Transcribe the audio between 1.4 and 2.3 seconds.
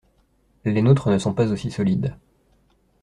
aussi solides.